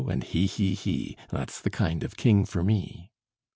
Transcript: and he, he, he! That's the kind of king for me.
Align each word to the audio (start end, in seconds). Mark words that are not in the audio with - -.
and 0.09 0.23
he, 0.23 0.47
he, 0.47 0.73
he! 0.73 1.15
That's 1.29 1.61
the 1.61 1.69
kind 1.69 2.03
of 2.03 2.17
king 2.17 2.43
for 2.43 2.63
me. 2.63 3.11